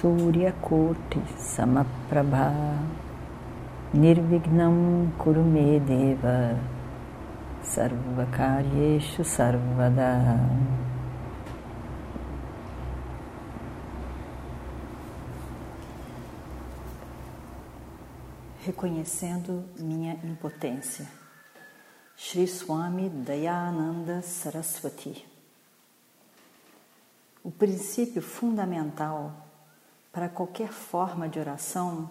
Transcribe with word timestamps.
Suryakoti 0.00 1.20
Samaprabha 1.36 2.54
Nirvignam 3.92 5.12
Kurumedeva 5.18 6.56
Sarvakaryeshu 7.62 9.22
Sarvada 9.22 10.40
Reconhecendo 18.64 19.64
minha 19.78 20.14
impotência. 20.24 21.06
Sri 22.16 22.46
Swami 22.46 23.10
Dayananda 23.10 24.22
Saraswati. 24.22 25.26
O 27.44 27.50
princípio 27.50 28.22
fundamental 28.22 29.49
para 30.12 30.28
qualquer 30.28 30.72
forma 30.72 31.28
de 31.28 31.38
oração 31.38 32.10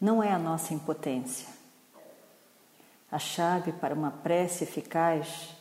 não 0.00 0.22
é 0.22 0.32
a 0.32 0.38
nossa 0.38 0.74
impotência. 0.74 1.48
A 3.10 3.18
chave 3.18 3.72
para 3.72 3.94
uma 3.94 4.10
prece 4.10 4.64
eficaz 4.64 5.54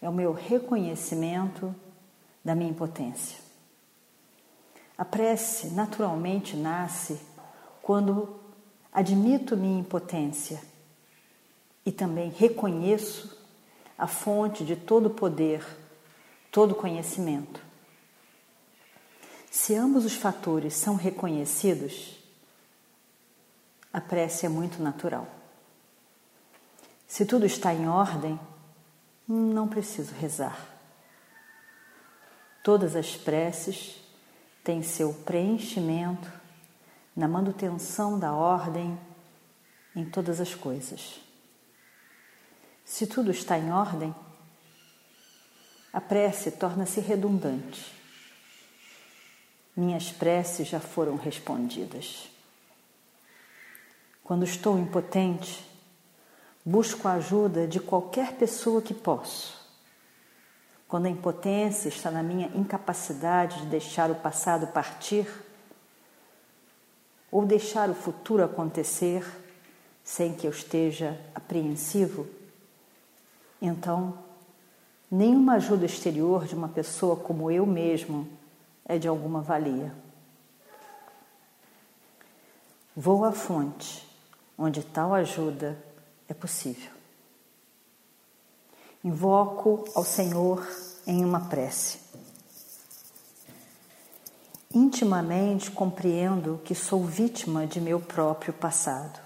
é 0.00 0.08
o 0.08 0.12
meu 0.12 0.32
reconhecimento 0.32 1.74
da 2.44 2.54
minha 2.54 2.70
impotência. 2.70 3.38
A 4.96 5.04
prece 5.04 5.68
naturalmente 5.68 6.56
nasce 6.56 7.20
quando 7.82 8.40
admito 8.92 9.56
minha 9.56 9.78
impotência 9.78 10.60
e 11.84 11.92
também 11.92 12.30
reconheço 12.30 13.38
a 13.96 14.06
fonte 14.06 14.64
de 14.64 14.74
todo 14.74 15.10
poder, 15.10 15.64
todo 16.50 16.74
conhecimento. 16.74 17.67
Se 19.50 19.74
ambos 19.74 20.04
os 20.04 20.14
fatores 20.14 20.74
são 20.74 20.94
reconhecidos, 20.94 22.16
a 23.92 24.00
prece 24.00 24.44
é 24.46 24.48
muito 24.48 24.82
natural. 24.82 25.26
Se 27.06 27.24
tudo 27.24 27.46
está 27.46 27.72
em 27.72 27.88
ordem, 27.88 28.38
não 29.26 29.66
preciso 29.66 30.14
rezar. 30.14 30.58
Todas 32.62 32.94
as 32.94 33.16
preces 33.16 34.02
têm 34.62 34.82
seu 34.82 35.14
preenchimento 35.14 36.30
na 37.16 37.26
manutenção 37.26 38.18
da 38.18 38.32
ordem 38.32 38.98
em 39.96 40.04
todas 40.04 40.40
as 40.40 40.54
coisas. 40.54 41.20
Se 42.84 43.06
tudo 43.06 43.30
está 43.30 43.58
em 43.58 43.72
ordem, 43.72 44.14
a 45.92 46.00
prece 46.00 46.50
torna-se 46.50 47.00
redundante 47.00 47.97
minhas 49.78 50.10
preces 50.10 50.66
já 50.66 50.80
foram 50.80 51.14
respondidas. 51.14 52.28
Quando 54.24 54.44
estou 54.44 54.76
impotente, 54.76 55.64
busco 56.64 57.06
a 57.06 57.12
ajuda 57.12 57.64
de 57.64 57.78
qualquer 57.78 58.32
pessoa 58.32 58.82
que 58.82 58.92
posso. 58.92 59.56
Quando 60.88 61.06
a 61.06 61.10
impotência 61.10 61.88
está 61.88 62.10
na 62.10 62.24
minha 62.24 62.48
incapacidade 62.56 63.60
de 63.60 63.66
deixar 63.66 64.10
o 64.10 64.16
passado 64.16 64.66
partir, 64.66 65.28
ou 67.30 67.46
deixar 67.46 67.88
o 67.88 67.94
futuro 67.94 68.42
acontecer 68.42 69.24
sem 70.02 70.34
que 70.34 70.46
eu 70.46 70.50
esteja 70.50 71.16
apreensivo, 71.34 72.26
então 73.62 74.18
nenhuma 75.08 75.54
ajuda 75.54 75.86
exterior 75.86 76.46
de 76.46 76.56
uma 76.56 76.68
pessoa 76.68 77.14
como 77.14 77.48
eu 77.48 77.64
mesmo 77.64 78.37
é 78.88 78.98
de 78.98 79.06
alguma 79.06 79.42
valia. 79.42 79.94
Vou 82.96 83.24
à 83.24 83.30
fonte 83.30 84.08
onde 84.56 84.82
tal 84.82 85.14
ajuda 85.14 85.78
é 86.26 86.34
possível. 86.34 86.90
Invoco 89.04 89.84
ao 89.94 90.02
Senhor 90.02 90.66
em 91.06 91.24
uma 91.24 91.48
prece. 91.48 92.00
Intimamente 94.74 95.70
compreendo 95.70 96.60
que 96.64 96.74
sou 96.74 97.04
vítima 97.04 97.66
de 97.66 97.80
meu 97.80 98.00
próprio 98.00 98.52
passado. 98.52 99.20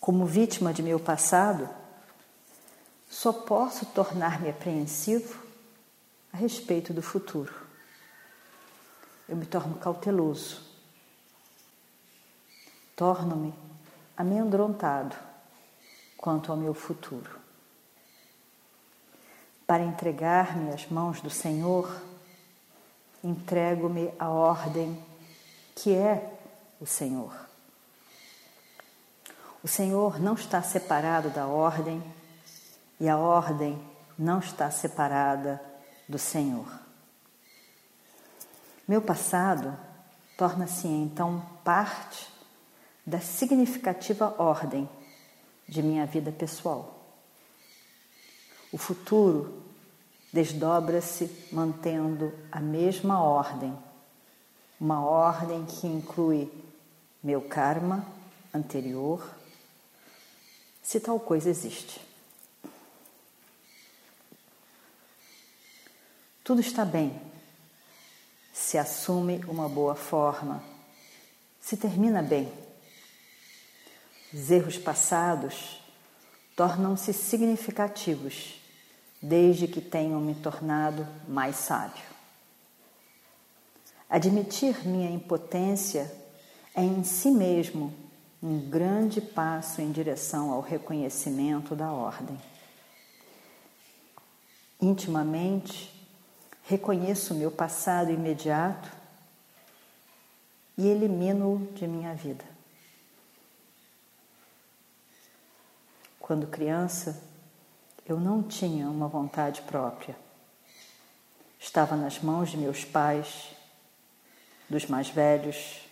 Como 0.00 0.26
vítima 0.26 0.72
de 0.72 0.82
meu 0.82 0.98
passado, 0.98 1.68
só 3.08 3.32
posso 3.32 3.86
tornar-me 3.86 4.50
apreensivo 4.50 5.41
a 6.32 6.36
respeito 6.36 6.92
do 6.92 7.02
futuro. 7.02 7.52
Eu 9.28 9.36
me 9.36 9.46
torno 9.46 9.74
cauteloso, 9.76 10.62
torno-me 12.96 13.54
amedrontado 14.16 15.16
quanto 16.16 16.50
ao 16.50 16.56
meu 16.56 16.74
futuro. 16.74 17.38
Para 19.66 19.82
entregar-me 19.82 20.72
às 20.72 20.88
mãos 20.88 21.20
do 21.20 21.30
Senhor, 21.30 21.90
entrego-me 23.22 24.12
à 24.18 24.28
ordem 24.28 25.02
que 25.74 25.94
é 25.94 26.38
o 26.80 26.86
Senhor. 26.86 27.32
O 29.62 29.68
Senhor 29.68 30.18
não 30.18 30.34
está 30.34 30.60
separado 30.62 31.30
da 31.30 31.46
ordem 31.46 32.02
e 32.98 33.08
a 33.08 33.16
ordem 33.16 33.80
não 34.18 34.40
está 34.40 34.70
separada 34.70 35.71
do 36.12 36.18
Senhor. 36.18 36.68
Meu 38.86 39.00
passado 39.00 39.74
torna-se 40.36 40.86
então 40.86 41.42
parte 41.64 42.28
da 43.04 43.18
significativa 43.18 44.34
ordem 44.38 44.88
de 45.66 45.82
minha 45.82 46.04
vida 46.04 46.30
pessoal. 46.30 47.02
O 48.70 48.76
futuro 48.76 49.62
desdobra-se 50.30 51.48
mantendo 51.50 52.32
a 52.50 52.60
mesma 52.60 53.22
ordem, 53.22 53.76
uma 54.78 55.02
ordem 55.02 55.64
que 55.64 55.86
inclui 55.86 56.52
meu 57.22 57.40
karma 57.40 58.04
anterior, 58.52 59.26
se 60.82 61.00
tal 61.00 61.18
coisa 61.18 61.48
existe. 61.48 62.11
Tudo 66.44 66.60
está 66.60 66.84
bem. 66.84 67.20
Se 68.52 68.76
assume 68.76 69.44
uma 69.46 69.68
boa 69.68 69.94
forma. 69.94 70.62
Se 71.60 71.76
termina 71.76 72.20
bem. 72.20 72.52
Os 74.34 74.50
erros 74.50 74.76
passados 74.76 75.80
tornam-se 76.56 77.12
significativos 77.12 78.60
desde 79.22 79.68
que 79.68 79.80
tenham 79.80 80.20
me 80.20 80.34
tornado 80.34 81.06
mais 81.28 81.56
sábio. 81.56 82.02
Admitir 84.10 84.86
minha 84.86 85.10
impotência 85.10 86.12
é 86.74 86.82
em 86.82 87.04
si 87.04 87.30
mesmo 87.30 87.94
um 88.42 88.58
grande 88.68 89.20
passo 89.20 89.80
em 89.80 89.92
direção 89.92 90.50
ao 90.50 90.60
reconhecimento 90.60 91.76
da 91.76 91.92
ordem. 91.92 92.36
Intimamente, 94.80 96.01
reconheço 96.62 97.34
o 97.34 97.36
meu 97.36 97.50
passado 97.50 98.10
imediato 98.10 98.90
e 100.76 100.86
elimino-o 100.86 101.66
de 101.72 101.86
minha 101.86 102.14
vida. 102.14 102.44
Quando 106.18 106.46
criança, 106.46 107.22
eu 108.06 108.18
não 108.18 108.42
tinha 108.42 108.88
uma 108.88 109.08
vontade 109.08 109.62
própria. 109.62 110.16
Estava 111.58 111.96
nas 111.96 112.20
mãos 112.20 112.50
de 112.50 112.56
meus 112.56 112.84
pais, 112.84 113.50
dos 114.68 114.86
mais 114.86 115.08
velhos, 115.08 115.82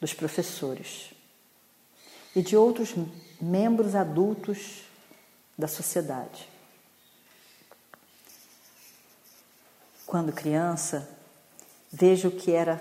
dos 0.00 0.12
professores 0.12 1.14
e 2.34 2.42
de 2.42 2.56
outros 2.56 2.94
membros 3.40 3.94
adultos 3.94 4.82
da 5.56 5.68
sociedade. 5.68 6.51
Quando 10.12 10.30
criança, 10.30 11.08
vejo 11.90 12.30
que 12.32 12.52
era 12.52 12.78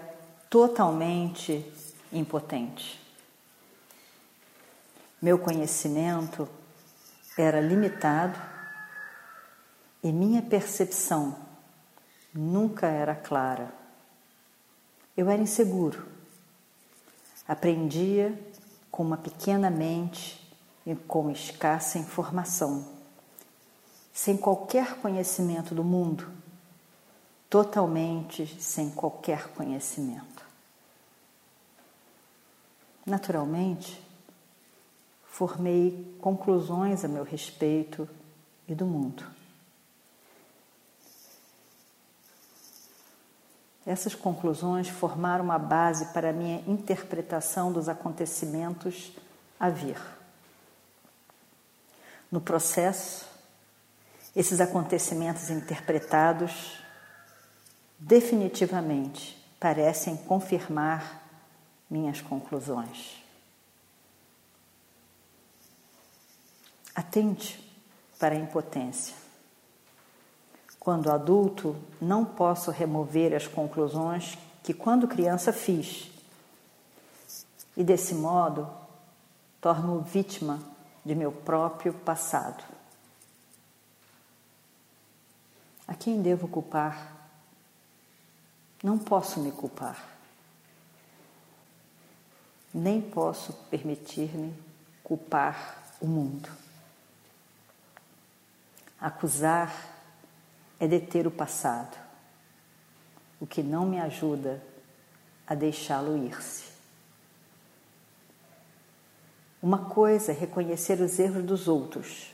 totalmente 0.50 1.66
impotente. 2.12 3.00
Meu 5.22 5.40
conhecimento 5.40 6.46
era 7.38 7.62
limitado 7.62 8.38
e 10.04 10.12
minha 10.12 10.42
percepção 10.42 11.38
nunca 12.34 12.88
era 12.88 13.16
clara. 13.16 13.74
Eu 15.16 15.30
era 15.30 15.42
inseguro. 15.42 16.06
Aprendia 17.48 18.38
com 18.92 19.04
uma 19.04 19.16
pequena 19.16 19.70
mente 19.70 20.54
e 20.86 20.94
com 20.96 21.32
escassa 21.32 21.98
informação, 21.98 22.86
sem 24.12 24.36
qualquer 24.36 24.96
conhecimento 24.96 25.74
do 25.74 25.82
mundo, 25.82 26.41
totalmente 27.52 28.48
sem 28.62 28.90
qualquer 28.90 29.50
conhecimento. 29.50 30.46
Naturalmente, 33.06 34.02
formei 35.26 36.16
conclusões 36.22 37.04
a 37.04 37.10
meu 37.10 37.26
respeito 37.26 38.08
e 38.70 38.74
do 38.74 38.86
mundo. 38.86 39.26
Essas 43.86 44.16
conclusões 44.16 44.88
formaram 44.88 45.44
uma 45.44 45.60
base 45.60 46.06
para 46.14 46.30
a 46.30 46.34
minha 46.34 46.62
interpretação 46.66 47.74
dos 47.74 47.90
acontecimentos 47.90 49.12
a 49.60 49.70
vir. 49.70 50.00
No 52.32 52.40
processo, 52.40 53.28
esses 54.34 54.62
acontecimentos 54.62 55.50
interpretados 55.50 56.81
definitivamente 58.02 59.38
parecem 59.60 60.18
confirmar 60.18 61.22
minhas 61.90 62.20
conclusões. 62.20 63.22
Atente 66.96 67.60
para 68.20 68.34
a 68.34 68.38
impotência. 68.38 69.16
Quando 70.80 71.12
adulto, 71.12 71.76
não 72.02 72.26
posso 72.26 72.72
remover 72.72 73.36
as 73.36 73.48
conclusões 73.48 74.38
que, 74.64 74.74
quando 74.74 75.08
criança, 75.08 75.54
fiz. 75.54 76.12
E 77.78 77.84
desse 77.84 78.16
modo, 78.16 78.68
torno 79.62 80.02
vítima 80.02 80.60
de 81.06 81.14
meu 81.14 81.32
próprio 81.32 81.94
passado. 81.94 82.64
A 85.88 85.94
quem 85.94 86.22
devo 86.22 86.48
culpar? 86.48 87.21
Não 88.84 88.98
posso 88.98 89.40
me 89.40 89.52
culpar. 89.52 90.10
Nem 92.74 93.02
posso 93.02 93.54
permitir-me 93.70 94.54
culpar 95.04 95.84
o 96.00 96.08
mundo. 96.08 96.50
Acusar 99.00 99.72
é 100.80 100.88
deter 100.88 101.28
o 101.28 101.32
passado, 101.32 101.98
o 103.40 103.46
que 103.46 103.62
não 103.62 103.86
me 103.86 104.00
ajuda 104.00 104.64
a 105.46 105.54
deixá-lo 105.54 106.18
ir-se. 106.26 106.72
Uma 109.62 109.86
coisa 109.90 110.32
é 110.32 110.36
reconhecer 110.36 111.00
os 111.02 111.20
erros 111.20 111.44
dos 111.44 111.68
outros, 111.68 112.34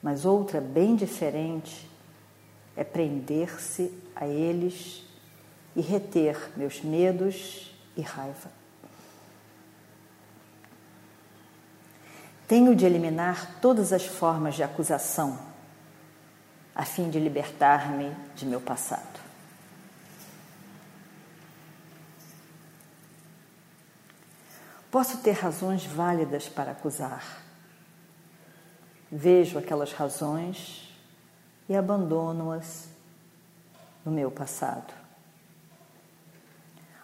mas 0.00 0.24
outra, 0.24 0.60
bem 0.60 0.94
diferente, 0.94 1.90
é 2.76 2.84
prender-se 2.84 3.92
a 4.14 4.26
eles 4.26 5.02
e 5.76 5.82
reter 5.82 6.50
meus 6.56 6.80
medos 6.80 7.70
e 7.96 8.00
raiva. 8.00 8.50
Tenho 12.48 12.74
de 12.74 12.86
eliminar 12.86 13.60
todas 13.60 13.92
as 13.92 14.06
formas 14.06 14.54
de 14.54 14.62
acusação 14.62 15.38
a 16.74 16.84
fim 16.84 17.08
de 17.08 17.18
libertar-me 17.18 18.14
de 18.34 18.44
meu 18.44 18.60
passado. 18.60 19.18
Posso 24.90 25.18
ter 25.18 25.32
razões 25.32 25.84
válidas 25.84 26.48
para 26.48 26.72
acusar. 26.72 27.42
Vejo 29.10 29.58
aquelas 29.58 29.92
razões 29.92 30.94
e 31.68 31.74
abandono-as 31.74 32.88
no 34.04 34.12
meu 34.12 34.30
passado. 34.30 35.05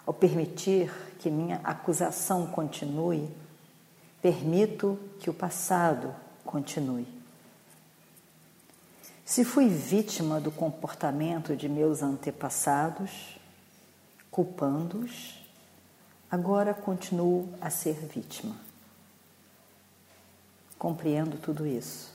Ao 0.05 0.13
permitir 0.13 0.93
que 1.19 1.31
minha 1.31 1.61
acusação 1.63 2.47
continue, 2.47 3.31
permito 4.21 4.99
que 5.21 5.31
o 5.31 5.35
passado 5.35 6.15
continue. 6.45 7.07
Se 9.25 9.45
fui 9.45 9.69
vítima 9.69 10.41
do 10.41 10.51
comportamento 10.51 11.57
de 11.57 11.69
meus 11.69 12.03
antepassados, 12.03 13.39
culpando-os, 14.31 15.41
agora 16.31 16.75
continuo 16.75 17.49
a 17.61 17.71
ser 17.71 17.95
vítima. 17.95 18.57
Compreendo 20.79 21.39
tudo 21.39 21.67
isso, 21.67 22.13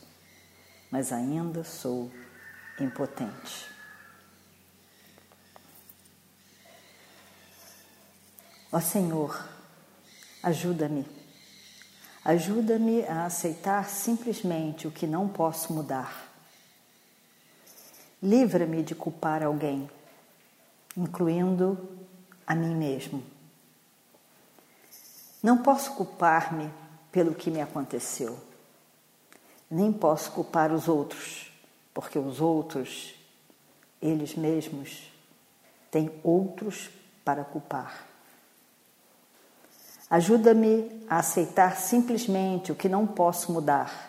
mas 0.92 1.14
ainda 1.14 1.64
sou 1.64 2.12
impotente. 2.80 3.77
Ó 8.72 8.80
Senhor, 8.80 9.48
ajuda-me. 10.44 11.06
Ajuda-me 12.24 13.04
a 13.06 13.26
aceitar 13.26 13.90
simplesmente 13.90 14.88
o 14.88 14.92
que 14.92 15.08
não 15.08 15.28
posso 15.28 15.72
mudar 15.72 16.28
Livra-me 18.22 18.82
de 18.82 18.96
culpar 18.96 19.44
alguém, 19.44 19.88
incluindo 20.96 21.78
a 22.48 22.56
mim 22.56 22.74
mesmo. 22.74 23.24
Não 25.44 25.60
posso 25.60 25.94
culpar-me 25.94 26.74
pelo 27.12 27.36
que 27.36 27.52
me 27.52 27.62
aconteceu, 27.62 28.40
nem 29.70 29.94
posso 29.94 30.32
culpar 30.32 30.72
os 30.72 30.88
outros, 30.88 31.52
porque 31.94 32.18
os 32.18 32.42
outros, 32.42 33.14
eles 34.02 34.34
mesmos, 34.34 35.12
têm 35.92 36.12
outros 36.24 36.90
para 37.24 37.44
culpar. 37.44 38.04
Ajuda-me 40.10 41.06
a 41.10 41.18
aceitar 41.20 41.78
simplesmente 41.78 42.72
o 42.72 42.76
que 42.76 42.88
não 42.88 43.06
posso 43.06 43.52
mudar 43.52 44.08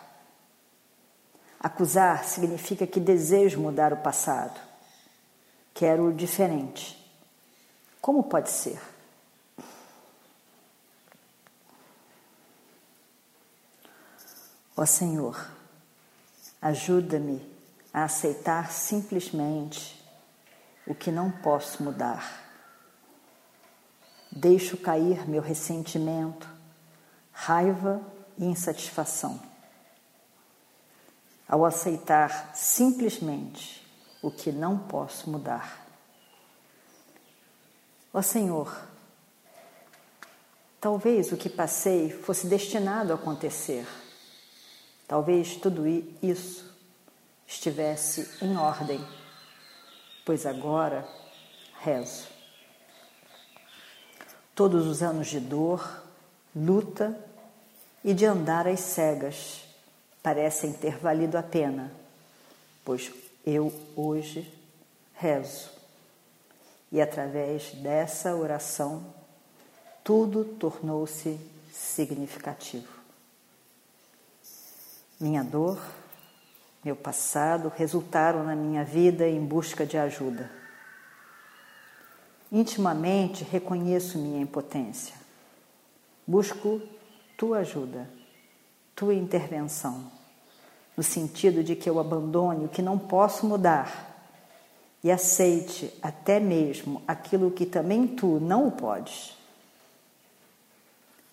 Acusar 1.59 2.23
significa 2.23 2.87
que 2.87 3.01
desejo 3.01 3.59
mudar 3.59 3.91
o 3.91 3.97
passado. 3.97 4.57
Quero 5.73 6.07
o 6.07 6.13
diferente. 6.13 6.97
Como 7.99 8.23
pode 8.23 8.49
ser? 8.49 8.79
Ó 14.77 14.85
Senhor, 14.85 15.51
ajuda-me 16.61 17.45
a 17.93 18.05
aceitar 18.05 18.71
simplesmente 18.71 20.01
o 20.87 20.95
que 20.95 21.11
não 21.11 21.29
posso 21.29 21.83
mudar. 21.83 22.48
Deixo 24.31 24.77
cair 24.77 25.27
meu 25.27 25.41
ressentimento, 25.41 26.47
raiva 27.31 28.01
e 28.37 28.45
insatisfação 28.45 29.49
ao 31.49 31.65
aceitar 31.65 32.51
simplesmente 32.53 33.83
o 34.21 34.29
que 34.29 34.51
não 34.51 34.77
posso 34.77 35.27
mudar. 35.31 35.83
Ó 38.13 38.21
Senhor, 38.21 38.87
talvez 40.79 41.31
o 41.31 41.37
que 41.37 41.49
passei 41.49 42.11
fosse 42.11 42.45
destinado 42.45 43.11
a 43.11 43.15
acontecer. 43.15 43.87
Talvez 45.07 45.55
tudo 45.55 45.87
isso 46.21 46.71
estivesse 47.47 48.45
em 48.45 48.55
ordem, 48.55 49.03
pois 50.23 50.45
agora 50.45 51.07
rezo. 51.81 52.38
Todos 54.59 54.87
os 54.87 55.01
anos 55.01 55.27
de 55.27 55.39
dor, 55.39 56.03
luta 56.53 57.17
e 58.03 58.13
de 58.13 58.25
andar 58.25 58.67
às 58.67 58.81
cegas 58.81 59.63
parecem 60.21 60.73
ter 60.73 60.97
valido 60.97 61.37
a 61.37 61.41
pena, 61.41 61.89
pois 62.83 63.09
eu 63.45 63.71
hoje 63.95 64.53
rezo. 65.13 65.69
E 66.91 66.99
através 66.99 67.71
dessa 67.75 68.35
oração, 68.35 69.01
tudo 70.03 70.43
tornou-se 70.43 71.39
significativo. 71.71 72.91
Minha 75.17 75.41
dor, 75.41 75.81
meu 76.83 76.97
passado 76.97 77.71
resultaram 77.77 78.43
na 78.43 78.57
minha 78.57 78.83
vida 78.83 79.25
em 79.25 79.39
busca 79.39 79.85
de 79.85 79.97
ajuda. 79.97 80.58
Intimamente 82.51 83.43
reconheço 83.43 84.17
minha 84.17 84.41
impotência. 84.41 85.15
Busco 86.25 86.81
tua 87.37 87.59
ajuda, 87.59 88.09
tua 88.95 89.13
intervenção, 89.13 90.11
no 90.97 91.03
sentido 91.03 91.63
de 91.63 91.75
que 91.75 91.89
eu 91.89 91.99
abandone 91.99 92.65
o 92.65 92.69
que 92.69 92.81
não 92.81 92.97
posso 92.97 93.45
mudar 93.45 94.09
e 95.03 95.11
aceite 95.11 95.93
até 96.01 96.39
mesmo 96.39 97.01
aquilo 97.07 97.51
que 97.51 97.65
também 97.65 98.05
tu 98.07 98.39
não 98.39 98.69
podes. 98.69 99.37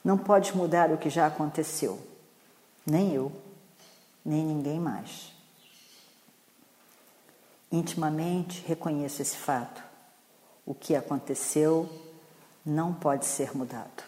Não 0.05 0.17
podes 0.17 0.53
mudar 0.53 0.93
o 0.93 0.99
que 0.99 1.11
já 1.11 1.27
aconteceu, 1.27 1.99
nem 2.87 3.13
eu, 3.13 3.33
nem 4.25 4.45
ninguém 4.45 4.79
mais. 4.79 5.33
Intimamente 7.73 8.63
reconheço 8.67 9.21
esse 9.21 9.37
fato. 9.37 9.86
O 10.67 10.75
que 10.75 10.97
aconteceu 10.97 11.89
não 12.65 12.93
pode 12.93 13.25
ser 13.25 13.57
mudado. 13.57 14.03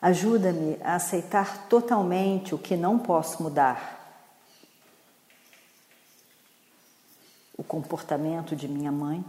Ajuda-me 0.00 0.78
a 0.80 0.94
aceitar 0.94 1.66
totalmente 1.66 2.54
o 2.54 2.58
que 2.58 2.76
não 2.76 3.00
posso 3.00 3.42
mudar. 3.42 3.96
O 7.56 7.64
comportamento 7.64 8.54
de 8.54 8.68
minha 8.68 8.92
mãe, 8.92 9.24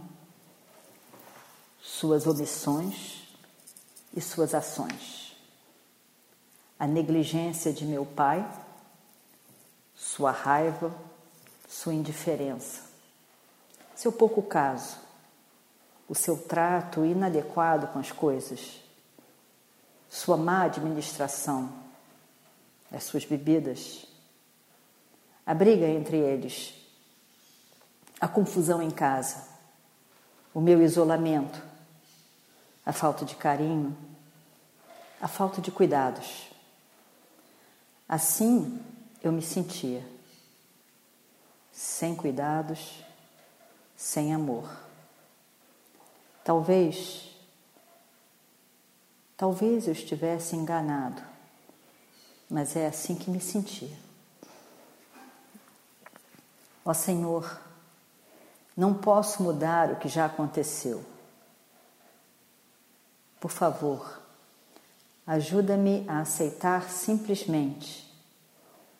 suas 1.82 2.24
omissões 2.28 3.28
e 4.14 4.20
suas 4.20 4.54
ações. 4.54 5.36
A 6.78 6.86
negligência 6.86 7.72
de 7.72 7.84
meu 7.84 8.06
pai, 8.06 8.48
sua 9.96 10.30
raiva, 10.30 10.94
sua 11.68 11.92
indiferença, 11.92 12.89
seu 14.00 14.10
pouco 14.10 14.42
caso, 14.42 14.96
o 16.08 16.14
seu 16.14 16.34
trato 16.34 17.04
inadequado 17.04 17.88
com 17.88 17.98
as 17.98 18.10
coisas, 18.10 18.80
sua 20.08 20.38
má 20.38 20.62
administração, 20.62 21.70
as 22.90 23.04
suas 23.04 23.26
bebidas, 23.26 24.06
a 25.44 25.52
briga 25.52 25.86
entre 25.86 26.16
eles, 26.16 26.72
a 28.18 28.26
confusão 28.26 28.80
em 28.80 28.90
casa, 28.90 29.46
o 30.54 30.62
meu 30.62 30.80
isolamento, 30.80 31.62
a 32.86 32.94
falta 32.94 33.22
de 33.26 33.36
carinho, 33.36 33.94
a 35.20 35.28
falta 35.28 35.60
de 35.60 35.70
cuidados. 35.70 36.50
Assim 38.08 38.82
eu 39.22 39.30
me 39.30 39.42
sentia 39.42 40.02
sem 41.70 42.16
cuidados, 42.16 43.09
sem 44.00 44.32
amor. 44.32 44.66
Talvez, 46.42 47.36
talvez 49.36 49.86
eu 49.86 49.92
estivesse 49.92 50.56
enganado, 50.56 51.22
mas 52.48 52.74
é 52.76 52.86
assim 52.86 53.14
que 53.14 53.30
me 53.30 53.38
sentia. 53.38 53.94
Ó 56.82 56.94
Senhor, 56.94 57.60
não 58.74 58.94
posso 58.94 59.42
mudar 59.42 59.90
o 59.90 59.96
que 59.96 60.08
já 60.08 60.24
aconteceu. 60.24 61.04
Por 63.38 63.50
favor, 63.50 64.18
ajuda-me 65.26 66.06
a 66.08 66.20
aceitar 66.20 66.88
simplesmente 66.88 68.10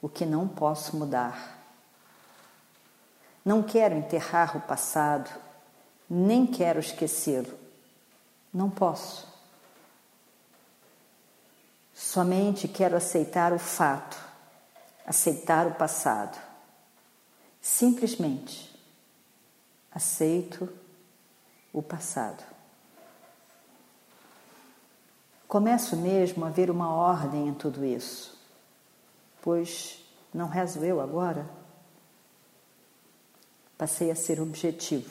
o 0.02 0.10
que 0.10 0.26
não 0.26 0.46
posso 0.46 0.94
mudar 0.94 1.59
não 3.44 3.62
quero 3.62 3.96
enterrar 3.96 4.56
o 4.56 4.60
passado, 4.60 5.30
nem 6.08 6.46
quero 6.46 6.78
esquecê-lo. 6.78 7.58
Não 8.52 8.68
posso. 8.68 9.28
Somente 11.94 12.66
quero 12.66 12.96
aceitar 12.96 13.52
o 13.52 13.58
fato, 13.58 14.18
aceitar 15.06 15.66
o 15.66 15.74
passado. 15.74 16.38
Simplesmente 17.60 18.70
aceito 19.92 20.68
o 21.72 21.82
passado. 21.82 22.42
Começo 25.46 25.96
mesmo 25.96 26.44
a 26.44 26.48
ver 26.48 26.70
uma 26.70 26.94
ordem 26.94 27.48
em 27.48 27.54
tudo 27.54 27.84
isso, 27.84 28.38
pois 29.42 30.00
não 30.32 30.48
rezo 30.48 30.84
eu 30.84 31.00
agora? 31.00 31.59
Passei 33.80 34.10
a 34.10 34.14
ser 34.14 34.42
objetivo. 34.42 35.08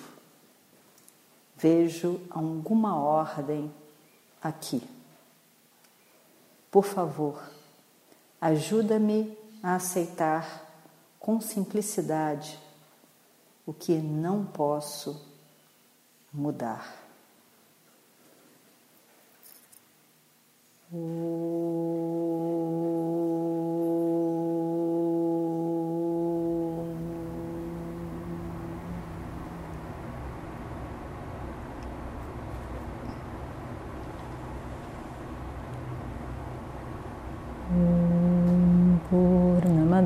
Vejo 1.57 2.21
alguma 2.29 2.95
ordem 2.95 3.73
aqui. 4.39 4.87
Por 6.69 6.85
favor, 6.85 7.41
ajuda-me 8.39 9.35
a 9.63 9.73
aceitar 9.73 10.67
com 11.19 11.41
simplicidade 11.41 12.59
o 13.65 13.73
que 13.73 13.93
não 13.93 14.45
posso 14.45 15.19
mudar. 16.31 16.95